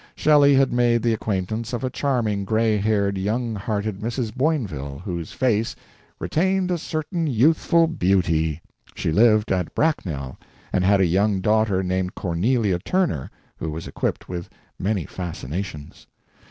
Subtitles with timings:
[0.15, 4.33] Shelley had made the acquaintance of a charming gray haired, young hearted Mrs.
[4.33, 5.75] Boinville, whose face
[6.17, 8.61] "retained a certain youthful beauty";
[8.95, 10.39] she lived at Bracknell,
[10.73, 16.07] and had a young daughter named Cornelia Turner, who was equipped with many fascinations.